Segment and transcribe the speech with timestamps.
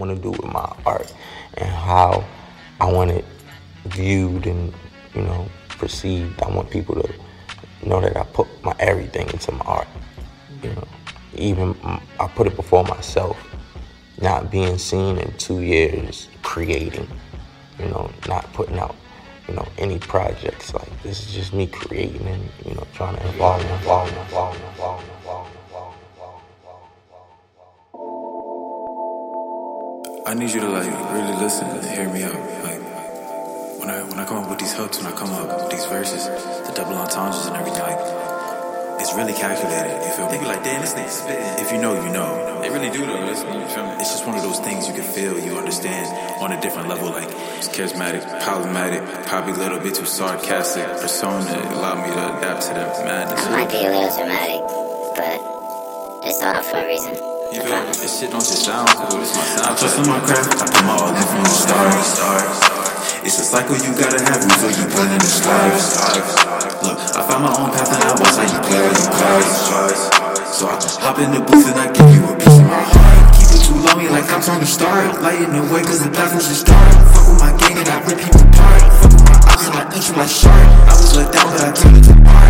[0.00, 1.12] want to do with my art
[1.54, 2.24] and how
[2.80, 3.24] I want it
[3.84, 4.72] viewed and
[5.14, 6.42] you know perceived.
[6.42, 9.88] I want people to know that I put my everything into my art.
[10.62, 10.88] You know,
[11.34, 11.76] even
[12.18, 13.36] I put it before myself.
[14.20, 17.08] Not being seen in two years creating.
[17.78, 18.96] You know, not putting out
[19.48, 20.72] you know any projects.
[20.74, 25.04] Like this is just me creating and you know trying to evolve, evolve, evolve, evolve.
[30.30, 32.38] I need you to like really listen and hear me out.
[32.62, 32.78] Like
[33.82, 35.84] when I when I come up with these hooks, when I come up with these
[35.86, 37.98] verses, the double entendres and everything, like
[39.02, 39.90] it's really calculated.
[40.06, 40.38] You feel me?
[40.38, 41.66] They be like, damn, this nigga spitting.
[41.66, 42.62] If you know, you know.
[42.62, 43.26] They really do though.
[43.26, 43.98] It's, you feel me?
[43.98, 46.06] It's just one of those things you can feel, you understand
[46.38, 47.10] on a different level.
[47.10, 47.26] Like
[47.58, 50.86] it's charismatic, problematic, probably a little bit too sarcastic.
[51.02, 51.42] Persona
[51.74, 53.46] allow me to adapt to that madness.
[53.46, 54.62] I might be a little dramatic,
[55.18, 55.42] but
[56.22, 57.39] it's all for a reason.
[57.50, 57.90] You feel me?
[57.98, 59.18] This shit don't just sound cool.
[59.18, 59.66] It's my sound.
[59.66, 60.54] I trust in my craft.
[60.62, 61.98] I put my all in from the start.
[63.26, 65.98] It's a cycle you gotta have before you put in the stars.
[66.86, 69.50] Look, I found my own path and I watch how you play with your cards.
[70.46, 73.34] So I hop in the booth and I give you a piece of my heart.
[73.34, 75.18] Keep it too lonely like I'm trying to start.
[75.18, 76.94] Lighting the way cause the platforms just dark.
[77.10, 78.82] Fuck with my gang and I rip people apart.
[79.02, 80.66] Fuck with my eyes and I eat you like shark.
[80.86, 82.49] I was let down but I it to art.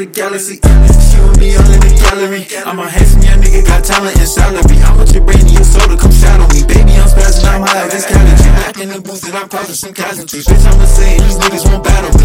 [0.00, 0.56] a galaxy.
[0.56, 2.48] She with me all in the gallery.
[2.64, 4.80] I'm a handsome young nigga, got talent and salary.
[4.80, 6.64] I want your brain and your to come shadow me.
[6.64, 8.52] Baby, I'm spazzing, I'm high like this calorie.
[8.56, 10.46] Back in the booth and I'm causing some casualties.
[10.46, 12.19] Bitch, I'm saying these niggas won't battle me.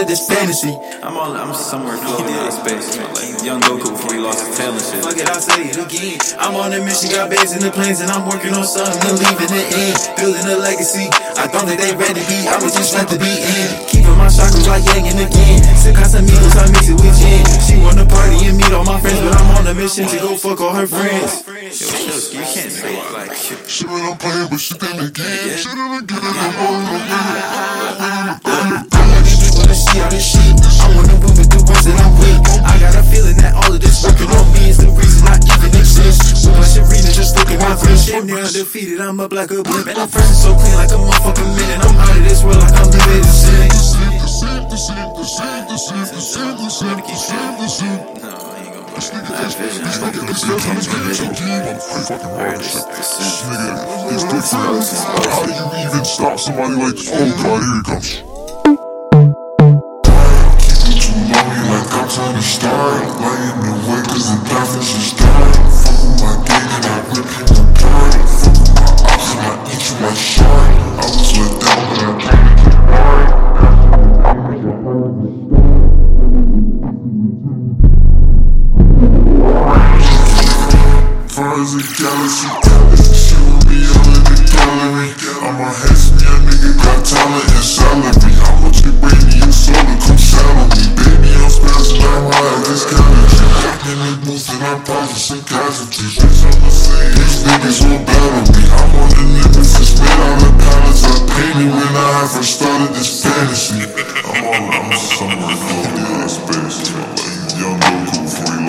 [0.00, 0.72] I had first started this fantasy.
[1.04, 2.96] I'm all, I'm somewhere floating in space.
[2.96, 5.04] You know, like young Goku before he lost his tail and shit.
[5.04, 6.16] Fuck it, I'll say it again.
[6.40, 9.12] I'm on a mission, got base in the planes, and I'm working on something to
[9.12, 9.96] leave in the end.
[10.16, 11.04] Building a legacy.
[11.36, 13.68] I thought that they ready to be, I was just left to be in.
[13.92, 15.60] Keeping my chakras like yang and again.
[15.76, 17.44] Still Casamigos, I mix it with gin.
[17.60, 20.32] She wanna party and meet all my friends, but I'm on a mission to go
[20.40, 21.44] fuck all her friends.
[21.44, 23.60] Yo, Shilsky, you can't say it like shit.
[23.68, 25.60] Shit when I'm playing, but shit then again.
[25.60, 26.88] Shit then again, I'm on
[28.00, 28.88] wanna
[29.90, 30.54] see all this shit.
[30.80, 32.38] I wanna move it through ones that I'm with.
[32.62, 35.36] I got a feeling that all of this working on me is the reason I
[35.42, 36.38] even exist.
[36.38, 38.06] So much arena, just look at my wrist.
[38.06, 39.86] Shit, near undefeated, I'm up like a blimp.
[39.90, 41.80] And I'm fresh so clean like a motherfucking minute.
[41.82, 43.70] I'm out of this world like I'm living in sin.
[55.30, 57.10] How do you even stop somebody like this?
[57.12, 58.29] Oh god, here he comes.
[81.60, 82.48] As a galaxy,
[83.12, 83.36] she
[83.68, 85.12] me in the gallery.
[85.42, 88.32] I'm a handsome young nigga, got talent and salary.
[88.32, 88.69] I want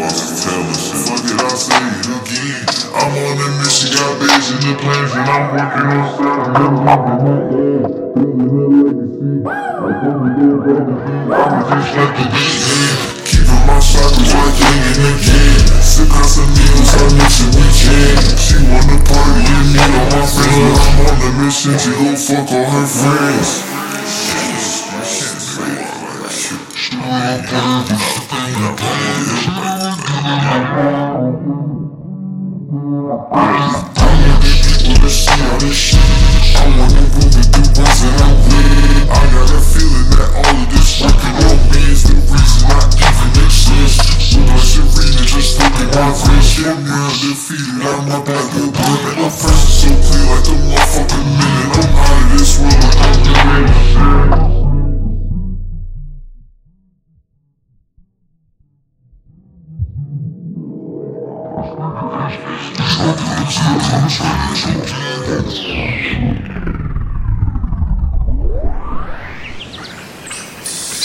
[0.10, 0.98] tail and shit.
[1.06, 2.66] Fuck it, I'll say it again.
[2.96, 6.72] I'm on a mission, got base in the planes, and I'm working on something.
[11.32, 12.66] I'm just like the beat,
[13.26, 15.62] Keeping my chakras like yang and again.
[15.82, 18.18] Sick Casamigos, I mix it with gin.
[18.38, 22.10] She wanna party and meet all my friends, but I'm on a mission to go
[22.16, 23.72] fuck all her friends.
[26.92, 28.81] People to
[33.32, 33.81] Peace.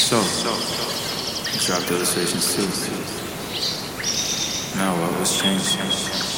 [0.08, 0.18] So,
[1.66, 2.62] dropped illustrations too.
[4.78, 6.35] Now what was changed?